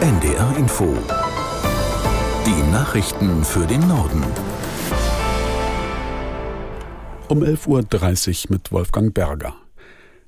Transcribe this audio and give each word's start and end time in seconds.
NDR 0.00 0.54
Info. 0.58 0.94
Die 2.44 2.70
Nachrichten 2.70 3.42
für 3.44 3.66
den 3.66 3.80
Norden. 3.88 4.22
Um 7.28 7.42
11.30 7.42 8.44
Uhr 8.44 8.52
mit 8.52 8.72
Wolfgang 8.72 9.14
Berger. 9.14 9.54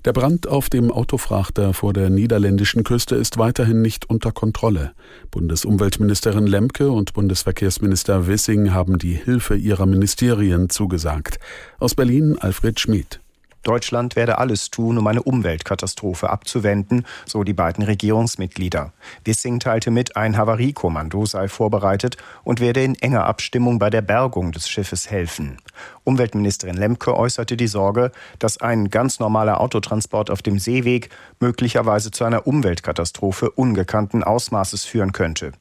Der 0.06 0.14
Brand 0.14 0.48
auf 0.48 0.70
dem 0.70 0.90
Autofrachter 0.90 1.74
vor 1.74 1.92
der 1.92 2.08
niederländischen 2.08 2.82
Küste 2.82 3.14
ist 3.16 3.36
weiterhin 3.36 3.82
nicht 3.82 4.08
unter 4.08 4.32
Kontrolle. 4.32 4.92
Bundesumweltministerin 5.30 6.46
Lemke 6.46 6.90
und 6.90 7.12
Bundesverkehrsminister 7.12 8.26
Wissing 8.26 8.72
haben 8.72 8.98
die 8.98 9.16
Hilfe 9.16 9.54
ihrer 9.54 9.84
Ministerien 9.84 10.70
zugesagt. 10.70 11.38
Aus 11.78 11.94
Berlin 11.94 12.38
Alfred 12.38 12.80
Schmid. 12.80 13.20
Deutschland 13.68 14.16
werde 14.16 14.38
alles 14.38 14.70
tun, 14.70 14.96
um 14.96 15.06
eine 15.06 15.22
Umweltkatastrophe 15.22 16.30
abzuwenden, 16.30 17.04
so 17.26 17.44
die 17.44 17.52
beiden 17.52 17.84
Regierungsmitglieder. 17.84 18.94
Wissing 19.26 19.60
teilte 19.60 19.90
mit, 19.90 20.16
ein 20.16 20.38
Havariekommando 20.38 21.26
sei 21.26 21.48
vorbereitet 21.48 22.16
und 22.44 22.60
werde 22.60 22.82
in 22.82 22.94
enger 22.94 23.26
Abstimmung 23.26 23.78
bei 23.78 23.90
der 23.90 24.00
Bergung 24.00 24.52
des 24.52 24.70
Schiffes 24.70 25.10
helfen. 25.10 25.58
Umweltministerin 26.04 26.78
Lemke 26.78 27.14
äußerte 27.14 27.58
die 27.58 27.66
Sorge, 27.66 28.10
dass 28.38 28.56
ein 28.56 28.88
ganz 28.88 29.20
normaler 29.20 29.60
Autotransport 29.60 30.30
auf 30.30 30.40
dem 30.40 30.58
Seeweg 30.58 31.10
möglicherweise 31.38 32.10
zu 32.10 32.24
einer 32.24 32.46
Umweltkatastrophe 32.46 33.50
ungekannten 33.50 34.24
Ausmaßes 34.24 34.84
führen 34.84 35.12
könnte. 35.12 35.52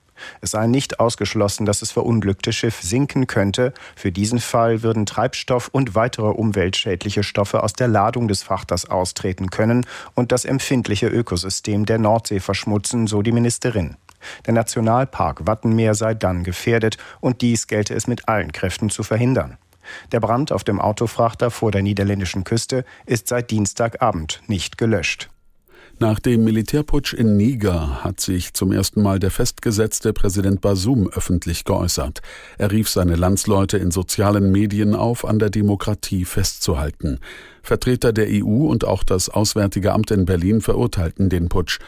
Es 0.41 0.51
sei 0.51 0.67
nicht 0.67 0.99
ausgeschlossen, 0.99 1.65
dass 1.65 1.79
das 1.79 1.91
verunglückte 1.91 2.53
Schiff 2.53 2.81
sinken 2.81 3.27
könnte. 3.27 3.73
Für 3.95 4.11
diesen 4.11 4.39
Fall 4.39 4.83
würden 4.83 5.05
Treibstoff 5.05 5.69
und 5.71 5.95
weitere 5.95 6.27
umweltschädliche 6.27 7.23
Stoffe 7.23 7.63
aus 7.63 7.73
der 7.73 7.87
Ladung 7.87 8.27
des 8.27 8.43
Frachters 8.43 8.89
austreten 8.89 9.49
können 9.49 9.85
und 10.15 10.31
das 10.31 10.45
empfindliche 10.45 11.07
Ökosystem 11.07 11.85
der 11.85 11.97
Nordsee 11.97 12.39
verschmutzen, 12.39 13.07
so 13.07 13.21
die 13.21 13.31
Ministerin. 13.31 13.97
Der 14.45 14.53
Nationalpark 14.53 15.45
Wattenmeer 15.45 15.93
sei 15.93 16.13
dann 16.13 16.43
gefährdet 16.43 16.97
und 17.19 17.41
dies 17.41 17.67
gelte 17.67 17.93
es 17.93 18.07
mit 18.07 18.27
allen 18.27 18.51
Kräften 18.51 18.89
zu 18.89 19.03
verhindern. 19.03 19.57
Der 20.11 20.19
Brand 20.19 20.51
auf 20.51 20.63
dem 20.63 20.81
Autofrachter 20.81 21.51
vor 21.51 21.71
der 21.71 21.81
niederländischen 21.81 22.43
Küste 22.43 22.83
ist 23.05 23.27
seit 23.27 23.51
Dienstagabend 23.51 24.41
nicht 24.47 24.77
gelöscht. 24.77 25.29
Nach 25.99 26.19
dem 26.19 26.43
Militärputsch 26.43 27.15
in 27.15 27.37
Niger 27.37 28.03
hat 28.03 28.19
sich 28.19 28.53
zum 28.53 28.71
ersten 28.71 29.01
Mal 29.01 29.17
der 29.17 29.31
festgesetzte 29.31 30.13
Präsident 30.13 30.61
Basum 30.61 31.09
öffentlich 31.09 31.63
geäußert. 31.63 32.21
Er 32.59 32.71
rief 32.71 32.87
seine 32.87 33.15
Landsleute 33.15 33.79
in 33.79 33.89
sozialen 33.89 34.51
Medien 34.51 34.93
auf, 34.93 35.25
an 35.25 35.39
der 35.39 35.49
Demokratie 35.49 36.25
festzuhalten. 36.25 37.19
Vertreter 37.63 38.13
der 38.13 38.27
EU 38.29 38.67
und 38.67 38.85
auch 38.85 39.03
das 39.03 39.29
Auswärtige 39.29 39.91
Amt 39.93 40.11
in 40.11 40.25
Berlin 40.25 40.61
verurteilten 40.61 41.29
den 41.29 41.49
Putsch. 41.49 41.79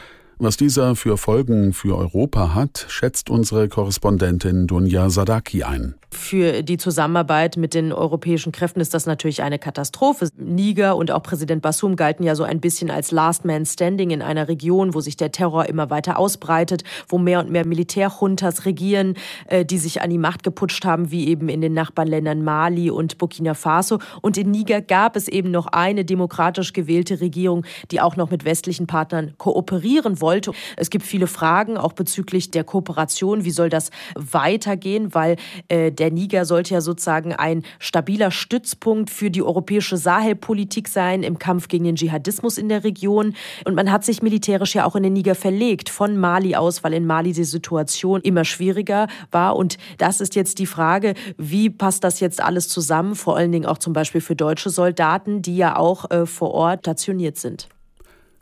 Was 0.42 0.56
dieser 0.56 0.96
für 0.96 1.18
Folgen 1.18 1.74
für 1.74 1.98
Europa 1.98 2.54
hat, 2.54 2.86
schätzt 2.88 3.28
unsere 3.28 3.68
Korrespondentin 3.68 4.66
Dunja 4.66 5.10
Sadaki 5.10 5.64
ein. 5.64 5.96
Für 6.12 6.62
die 6.64 6.76
Zusammenarbeit 6.76 7.56
mit 7.56 7.72
den 7.72 7.92
europäischen 7.92 8.50
Kräften 8.50 8.80
ist 8.80 8.94
das 8.94 9.06
natürlich 9.06 9.42
eine 9.42 9.60
Katastrophe. 9.60 10.28
Niger 10.38 10.96
und 10.96 11.12
auch 11.12 11.22
Präsident 11.22 11.62
Bassoum 11.62 11.94
galten 11.94 12.24
ja 12.24 12.34
so 12.34 12.42
ein 12.42 12.58
bisschen 12.58 12.90
als 12.90 13.12
Last 13.12 13.44
Man 13.44 13.64
Standing 13.64 14.10
in 14.10 14.20
einer 14.20 14.48
Region, 14.48 14.94
wo 14.94 15.00
sich 15.00 15.16
der 15.16 15.30
Terror 15.30 15.66
immer 15.66 15.88
weiter 15.90 16.18
ausbreitet, 16.18 16.82
wo 17.06 17.18
mehr 17.18 17.38
und 17.38 17.50
mehr 17.50 17.64
Militärjuntas 17.66 18.64
regieren, 18.64 19.14
äh, 19.46 19.64
die 19.64 19.78
sich 19.78 20.02
an 20.02 20.10
die 20.10 20.18
Macht 20.18 20.42
geputscht 20.42 20.84
haben, 20.84 21.12
wie 21.12 21.28
eben 21.28 21.48
in 21.48 21.60
den 21.60 21.74
Nachbarländern 21.74 22.42
Mali 22.42 22.90
und 22.90 23.18
Burkina 23.18 23.54
Faso. 23.54 23.98
Und 24.20 24.36
in 24.36 24.50
Niger 24.50 24.80
gab 24.80 25.16
es 25.16 25.28
eben 25.28 25.50
noch 25.52 25.66
eine 25.66 26.04
demokratisch 26.04 26.72
gewählte 26.72 27.20
Regierung, 27.20 27.64
die 27.92 28.00
auch 28.00 28.16
noch 28.16 28.30
mit 28.30 28.44
westlichen 28.44 28.88
Partnern 28.88 29.34
kooperieren 29.36 30.20
wollte. 30.20 30.29
Es 30.76 30.90
gibt 30.90 31.04
viele 31.04 31.26
Fragen 31.26 31.76
auch 31.76 31.92
bezüglich 31.92 32.50
der 32.50 32.64
Kooperation. 32.64 33.44
Wie 33.44 33.50
soll 33.50 33.68
das 33.68 33.90
weitergehen? 34.14 35.14
Weil 35.14 35.36
äh, 35.68 35.90
der 35.90 36.10
Niger 36.10 36.44
sollte 36.44 36.74
ja 36.74 36.80
sozusagen 36.80 37.34
ein 37.34 37.62
stabiler 37.78 38.30
Stützpunkt 38.30 39.10
für 39.10 39.30
die 39.30 39.42
europäische 39.42 39.96
Sahelpolitik 39.96 40.88
sein 40.88 41.22
im 41.22 41.38
Kampf 41.38 41.68
gegen 41.68 41.84
den 41.84 41.96
Dschihadismus 41.96 42.58
in 42.58 42.68
der 42.68 42.84
Region. 42.84 43.34
Und 43.64 43.74
man 43.74 43.90
hat 43.90 44.04
sich 44.04 44.22
militärisch 44.22 44.74
ja 44.74 44.84
auch 44.84 44.96
in 44.96 45.02
den 45.02 45.12
Niger 45.12 45.34
verlegt, 45.34 45.88
von 45.88 46.16
Mali 46.16 46.54
aus, 46.54 46.84
weil 46.84 46.94
in 46.94 47.06
Mali 47.06 47.32
die 47.32 47.44
Situation 47.44 48.20
immer 48.20 48.44
schwieriger 48.44 49.08
war. 49.30 49.56
Und 49.56 49.78
das 49.98 50.20
ist 50.20 50.34
jetzt 50.34 50.58
die 50.58 50.66
Frage, 50.66 51.14
wie 51.36 51.70
passt 51.70 52.04
das 52.04 52.20
jetzt 52.20 52.40
alles 52.40 52.68
zusammen, 52.68 53.14
vor 53.14 53.36
allen 53.36 53.52
Dingen 53.52 53.66
auch 53.66 53.78
zum 53.78 53.92
Beispiel 53.92 54.20
für 54.20 54.36
deutsche 54.36 54.70
Soldaten, 54.70 55.42
die 55.42 55.56
ja 55.56 55.76
auch 55.76 56.10
äh, 56.10 56.26
vor 56.26 56.52
Ort 56.52 56.80
stationiert 56.80 57.36
sind. 57.36 57.68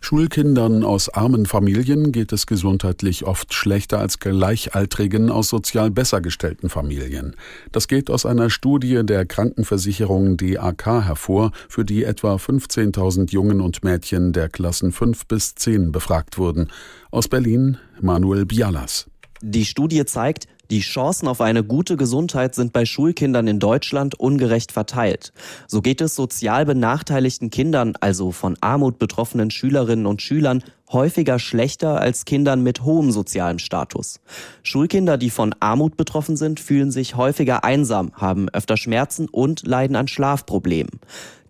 Schulkindern 0.01 0.85
aus 0.85 1.09
armen 1.09 1.45
Familien 1.45 2.13
geht 2.13 2.33
es 2.33 2.47
gesundheitlich 2.47 3.25
oft 3.25 3.53
schlechter 3.53 3.99
als 3.99 4.21
Gleichaltrigen 4.21 5.29
aus 5.29 5.49
sozial 5.49 5.91
besser 5.91 6.21
gestellten 6.21 6.71
Familien. 6.71 7.35
Das 7.73 7.89
geht 7.89 8.09
aus 8.09 8.25
einer 8.25 8.49
Studie 8.49 9.05
der 9.05 9.27
Krankenversicherung 9.27 10.37
DAK 10.37 10.87
hervor, 11.05 11.51
für 11.69 11.85
die 11.85 12.05
etwa 12.05 12.37
15.000 12.37 13.33
Jungen 13.33 13.61
und 13.61 13.83
Mädchen 13.83 14.33
der 14.33 14.49
Klassen 14.49 14.93
5 14.93 15.27
bis 15.27 15.57
10 15.57 15.93
befragt 15.93 16.39
wurden. 16.39 16.69
Aus 17.11 17.29
Berlin 17.29 17.79
Manuel 18.01 18.47
Bialas. 18.47 19.07
Die 19.43 19.65
Studie 19.65 20.05
zeigt, 20.05 20.47
die 20.71 20.81
Chancen 20.81 21.29
auf 21.29 21.41
eine 21.41 21.65
gute 21.65 21.97
Gesundheit 21.97 22.55
sind 22.55 22.73
bei 22.73 22.85
Schulkindern 22.85 23.47
in 23.47 23.59
Deutschland 23.59 24.19
ungerecht 24.19 24.73
verteilt. 24.73 25.33
So 25.67 25.81
geht 25.81 26.01
es 26.01 26.15
sozial 26.15 26.67
benachteiligten 26.67 27.51
Kindern, 27.51 27.95
also 28.01 28.33
von 28.33 28.57
Armut 28.61 28.99
betroffenen 28.99 29.51
Schülerinnen 29.51 30.07
und 30.07 30.21
Schülern, 30.21 30.63
häufiger 30.93 31.39
schlechter 31.39 32.01
als 32.01 32.25
Kindern 32.25 32.63
mit 32.63 32.83
hohem 32.83 33.11
sozialem 33.11 33.59
Status. 33.59 34.21
Schulkinder, 34.63 35.19
die 35.19 35.31
von 35.31 35.55
Armut 35.61 35.97
betroffen 35.97 36.37
sind, 36.37 36.61
fühlen 36.61 36.91
sich 36.91 37.17
häufiger 37.17 37.65
einsam, 37.65 38.13
haben 38.15 38.49
öfter 38.49 38.77
Schmerzen 38.77 39.29
und 39.29 39.67
leiden 39.67 39.97
an 39.97 40.09
Schlafproblemen. 40.09 41.01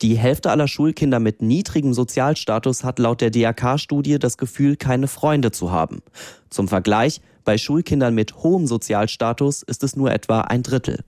Die 0.03 0.17
Hälfte 0.17 0.51
aller 0.51 0.69
Schulkinder 0.69 1.21
mit 1.21 1.43
niedrigem 1.43 1.95
Sozialstatus 1.95 2.85
hat 2.85 2.99
laut 2.99 3.21
der 3.21 3.31
DRK-Studie 3.31 4.19
das 4.19 4.39
Gefühl, 4.39 4.77
keine 4.77 5.09
Freunde 5.09 5.51
zu 5.51 5.73
haben. 5.73 6.03
Zum 6.51 6.69
Vergleich, 6.69 7.21
bei 7.45 7.59
Schulkindern 7.59 8.15
mit 8.15 8.43
hohem 8.43 8.67
Sozialstatus 8.67 9.63
ist 9.63 9.83
es 9.83 9.97
nur 9.97 10.13
etwa 10.13 10.43
ein 10.43 10.63
Drittel. 10.63 11.03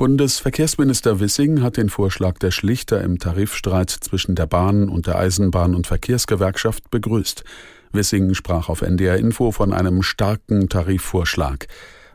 Bundesverkehrsminister 0.00 1.20
Wissing 1.20 1.60
hat 1.60 1.76
den 1.76 1.90
Vorschlag 1.90 2.38
der 2.38 2.52
Schlichter 2.52 3.02
im 3.02 3.18
Tarifstreit 3.18 3.90
zwischen 3.90 4.34
der 4.34 4.46
Bahn 4.46 4.88
und 4.88 5.06
der 5.06 5.18
Eisenbahn- 5.18 5.74
und 5.74 5.86
Verkehrsgewerkschaft 5.86 6.90
begrüßt. 6.90 7.44
Wissing 7.92 8.32
sprach 8.32 8.70
auf 8.70 8.80
NDR 8.80 9.18
Info 9.18 9.52
von 9.52 9.74
einem 9.74 10.00
starken 10.00 10.70
Tarifvorschlag. 10.70 11.66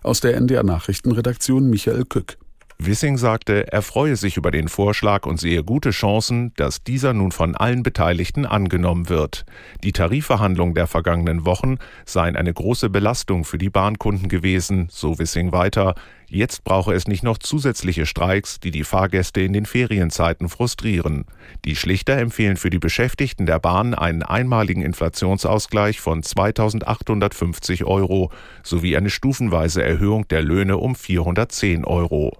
Aus 0.02 0.20
der 0.20 0.36
NDR 0.36 0.64
Nachrichtenredaktion 0.64 1.70
Michael 1.70 2.06
Kück. 2.06 2.40
Wissing 2.78 3.18
sagte, 3.18 3.72
er 3.72 3.82
freue 3.82 4.18
sich 4.18 4.36
über 4.36 4.52
den 4.52 4.68
Vorschlag 4.68 5.26
und 5.26 5.40
sehe 5.40 5.64
gute 5.64 5.92
Chancen, 5.92 6.54
dass 6.58 6.84
dieser 6.84 7.14
nun 7.14 7.32
von 7.32 7.56
allen 7.56 7.84
Beteiligten 7.84 8.46
angenommen 8.46 9.08
wird. 9.08 9.46
Die 9.84 9.94
Tarifverhandlungen 9.94 10.76
der 10.76 10.86
vergangenen 10.86 11.46
Wochen 11.46 11.78
seien 12.06 12.36
eine 12.36 12.54
große 12.54 12.90
Belastung 12.90 13.46
für 13.46 13.58
die 13.58 13.70
Bahnkunden 13.70 14.28
gewesen, 14.28 14.88
so 14.92 15.18
Wissing 15.18 15.54
weiter. 15.54 15.96
Jetzt 16.28 16.66
brauche 16.66 16.94
es 16.94 17.08
nicht 17.08 17.24
noch 17.24 17.38
zusätzliche 17.38 18.06
Streiks, 18.06 18.60
die 18.60 18.72
die 18.72 18.84
Fahrgäste 18.84 19.40
in 19.40 19.54
den 19.54 19.66
Ferienzeiten 19.66 20.50
frustrieren. 20.50 21.26
Die 21.64 21.78
Schlichter 21.78 22.18
empfehlen 22.18 22.58
für 22.58 22.72
die 22.72 22.80
Beschäftigten 22.80 23.46
der 23.46 23.60
Bahn 23.60 23.94
einen 23.94 24.22
einmaligen 24.22 24.82
Inflationsausgleich 24.82 26.02
von 26.02 26.24
2850 26.24 27.86
Euro 27.86 28.32
sowie 28.64 28.98
eine 28.98 29.10
stufenweise 29.10 29.82
Erhöhung 29.82 30.28
der 30.28 30.42
Löhne 30.42 30.78
um 30.78 30.94
410 30.94 31.86
Euro. 31.86 32.34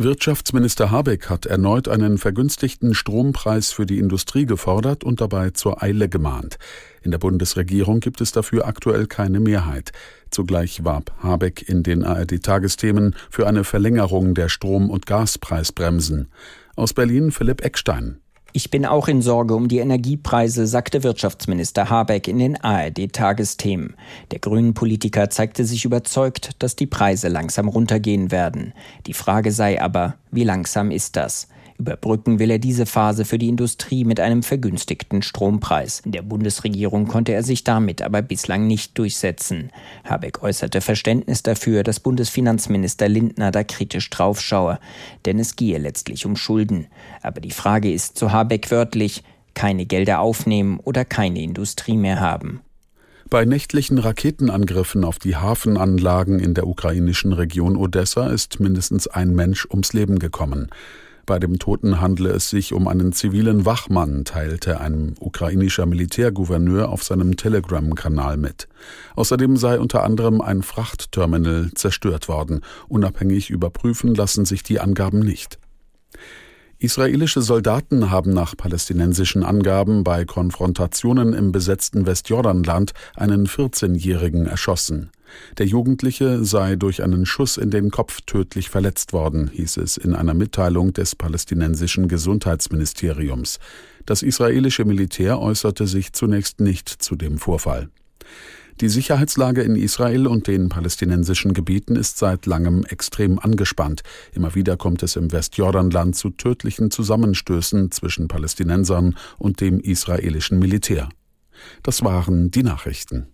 Wirtschaftsminister 0.00 0.92
Habeck 0.92 1.28
hat 1.28 1.44
erneut 1.44 1.88
einen 1.88 2.18
vergünstigten 2.18 2.94
Strompreis 2.94 3.72
für 3.72 3.84
die 3.84 3.98
Industrie 3.98 4.46
gefordert 4.46 5.02
und 5.02 5.20
dabei 5.20 5.50
zur 5.50 5.82
Eile 5.82 6.08
gemahnt. 6.08 6.56
In 7.02 7.10
der 7.10 7.18
Bundesregierung 7.18 7.98
gibt 7.98 8.20
es 8.20 8.30
dafür 8.30 8.68
aktuell 8.68 9.08
keine 9.08 9.40
Mehrheit. 9.40 9.90
Zugleich 10.30 10.84
warb 10.84 11.12
Habeck 11.20 11.68
in 11.68 11.82
den 11.82 12.04
ARD-Tagesthemen 12.04 13.16
für 13.28 13.48
eine 13.48 13.64
Verlängerung 13.64 14.34
der 14.34 14.48
Strom- 14.48 14.88
und 14.88 15.06
Gaspreisbremsen. 15.06 16.28
Aus 16.76 16.94
Berlin 16.94 17.32
Philipp 17.32 17.64
Eckstein. 17.64 18.20
Ich 18.54 18.70
bin 18.70 18.86
auch 18.86 19.08
in 19.08 19.20
Sorge 19.20 19.54
um 19.54 19.68
die 19.68 19.78
Energiepreise, 19.78 20.66
sagte 20.66 21.02
Wirtschaftsminister 21.02 21.90
Habeck 21.90 22.28
in 22.28 22.38
den 22.38 22.56
ARD-Tagesthemen. 22.56 23.94
Der 24.30 24.38
grünen 24.38 24.72
Politiker 24.72 25.28
zeigte 25.28 25.64
sich 25.66 25.84
überzeugt, 25.84 26.52
dass 26.58 26.74
die 26.74 26.86
Preise 26.86 27.28
langsam 27.28 27.68
runtergehen 27.68 28.30
werden. 28.30 28.72
Die 29.06 29.12
Frage 29.12 29.52
sei 29.52 29.80
aber, 29.80 30.14
wie 30.30 30.44
langsam 30.44 30.90
ist 30.90 31.16
das? 31.16 31.48
Überbrücken 31.78 32.40
will 32.40 32.50
er 32.50 32.58
diese 32.58 32.86
Phase 32.86 33.24
für 33.24 33.38
die 33.38 33.48
Industrie 33.48 34.04
mit 34.04 34.18
einem 34.18 34.42
vergünstigten 34.42 35.22
Strompreis. 35.22 36.00
In 36.00 36.10
der 36.10 36.22
Bundesregierung 36.22 37.06
konnte 37.06 37.32
er 37.32 37.44
sich 37.44 37.62
damit 37.62 38.02
aber 38.02 38.20
bislang 38.20 38.66
nicht 38.66 38.98
durchsetzen. 38.98 39.70
Habeck 40.04 40.42
äußerte 40.42 40.80
Verständnis 40.80 41.44
dafür, 41.44 41.84
dass 41.84 42.00
Bundesfinanzminister 42.00 43.08
Lindner 43.08 43.52
da 43.52 43.62
kritisch 43.62 44.10
draufschaue, 44.10 44.80
denn 45.24 45.38
es 45.38 45.54
gehe 45.54 45.78
letztlich 45.78 46.26
um 46.26 46.34
Schulden. 46.34 46.88
Aber 47.22 47.40
die 47.40 47.52
Frage 47.52 47.92
ist 47.92 48.18
zu 48.18 48.32
Habeck 48.32 48.72
wörtlich, 48.72 49.22
keine 49.54 49.86
Gelder 49.86 50.18
aufnehmen 50.18 50.80
oder 50.80 51.04
keine 51.04 51.40
Industrie 51.42 51.96
mehr 51.96 52.18
haben. 52.18 52.60
Bei 53.30 53.44
nächtlichen 53.44 53.98
Raketenangriffen 53.98 55.04
auf 55.04 55.18
die 55.18 55.36
Hafenanlagen 55.36 56.40
in 56.40 56.54
der 56.54 56.66
ukrainischen 56.66 57.32
Region 57.32 57.76
Odessa 57.76 58.28
ist 58.30 58.58
mindestens 58.58 59.06
ein 59.06 59.34
Mensch 59.34 59.66
ums 59.70 59.92
Leben 59.92 60.18
gekommen. 60.18 60.70
Bei 61.28 61.38
dem 61.38 61.58
Toten 61.58 62.00
handle 62.00 62.30
es 62.30 62.48
sich 62.48 62.72
um 62.72 62.88
einen 62.88 63.12
zivilen 63.12 63.66
Wachmann, 63.66 64.24
teilte 64.24 64.80
ein 64.80 65.14
ukrainischer 65.20 65.84
Militärgouverneur 65.84 66.88
auf 66.88 67.02
seinem 67.02 67.36
Telegram-Kanal 67.36 68.38
mit. 68.38 68.66
Außerdem 69.14 69.58
sei 69.58 69.78
unter 69.78 70.04
anderem 70.04 70.40
ein 70.40 70.62
Frachtterminal 70.62 71.70
zerstört 71.74 72.28
worden. 72.28 72.62
Unabhängig 72.88 73.50
überprüfen 73.50 74.14
lassen 74.14 74.46
sich 74.46 74.62
die 74.62 74.80
Angaben 74.80 75.18
nicht. 75.18 75.58
Israelische 76.78 77.42
Soldaten 77.42 78.10
haben 78.10 78.32
nach 78.32 78.56
palästinensischen 78.56 79.44
Angaben 79.44 80.04
bei 80.04 80.24
Konfrontationen 80.24 81.34
im 81.34 81.52
besetzten 81.52 82.06
Westjordanland 82.06 82.94
einen 83.16 83.46
14-Jährigen 83.46 84.46
erschossen. 84.46 85.10
Der 85.58 85.66
Jugendliche 85.66 86.44
sei 86.44 86.76
durch 86.76 87.02
einen 87.02 87.26
Schuss 87.26 87.56
in 87.56 87.70
den 87.70 87.90
Kopf 87.90 88.20
tödlich 88.26 88.70
verletzt 88.70 89.12
worden, 89.12 89.48
hieß 89.48 89.78
es 89.78 89.96
in 89.96 90.14
einer 90.14 90.34
Mitteilung 90.34 90.92
des 90.92 91.14
palästinensischen 91.14 92.08
Gesundheitsministeriums. 92.08 93.58
Das 94.06 94.22
israelische 94.22 94.84
Militär 94.84 95.40
äußerte 95.40 95.86
sich 95.86 96.12
zunächst 96.12 96.60
nicht 96.60 96.88
zu 96.88 97.16
dem 97.16 97.38
Vorfall. 97.38 97.88
Die 98.80 98.88
Sicherheitslage 98.88 99.62
in 99.62 99.74
Israel 99.74 100.28
und 100.28 100.46
den 100.46 100.68
palästinensischen 100.68 101.52
Gebieten 101.52 101.96
ist 101.96 102.16
seit 102.18 102.46
langem 102.46 102.84
extrem 102.84 103.40
angespannt. 103.40 104.02
Immer 104.32 104.54
wieder 104.54 104.76
kommt 104.76 105.02
es 105.02 105.16
im 105.16 105.32
Westjordanland 105.32 106.14
zu 106.14 106.30
tödlichen 106.30 106.92
Zusammenstößen 106.92 107.90
zwischen 107.90 108.28
Palästinensern 108.28 109.16
und 109.36 109.60
dem 109.60 109.80
israelischen 109.80 110.60
Militär. 110.60 111.08
Das 111.82 112.04
waren 112.04 112.52
die 112.52 112.62
Nachrichten. 112.62 113.26